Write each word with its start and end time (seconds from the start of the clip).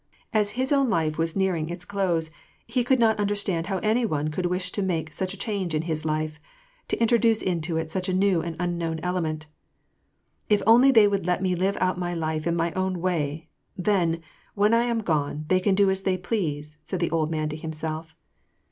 As 0.33 0.53
his 0.57 0.71
own 0.71 0.89
life 0.89 1.19
was 1.19 1.35
nearing 1.35 1.69
its 1.69 1.85
close, 1.85 2.31
he 2.65 2.83
could 2.83 2.97
not 2.97 3.19
understand 3.19 3.67
how 3.67 3.77
any 3.83 4.03
one 4.03 4.29
could 4.31 4.47
wish 4.47 4.71
to 4.71 4.81
make 4.81 5.13
such 5.13 5.31
a 5.31 5.37
change 5.37 5.75
in 5.75 5.83
his 5.83 6.05
life, 6.05 6.39
to 6.87 6.97
introduce 6.99 7.39
into 7.39 7.77
it 7.77 7.91
such 7.91 8.09
a 8.09 8.13
new 8.15 8.41
and 8.41 8.55
unknown 8.59 8.99
element." 9.03 9.45
If 10.49 10.63
only 10.65 10.89
they 10.89 11.07
would 11.07 11.27
let 11.27 11.43
me 11.43 11.53
live 11.53 11.77
out 11.79 11.99
my 11.99 12.15
life 12.15 12.47
in 12.47 12.55
my 12.55 12.71
own 12.71 12.99
way! 12.99 13.49
then, 13.77 14.23
when 14.55 14.73
I 14.73 14.85
am 14.85 15.01
gone, 15.01 15.45
they 15.49 15.59
can 15.59 15.75
do 15.75 15.91
as 15.91 16.01
they 16.01 16.17
please," 16.17 16.79
said 16.83 16.99
the 16.99 17.11
old 17.11 17.29
man 17.29 17.49
to 17.49 17.55
himself. 17.55 18.15